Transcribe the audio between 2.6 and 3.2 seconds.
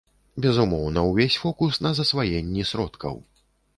сродкаў.